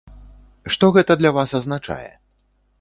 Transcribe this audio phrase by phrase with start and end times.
[0.77, 2.11] Што гэта для вас азначае?